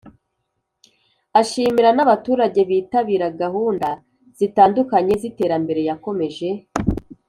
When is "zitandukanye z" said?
4.37-5.23